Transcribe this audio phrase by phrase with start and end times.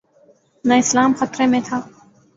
[0.65, 1.77] نہ اسلام خطرے میں تھا۔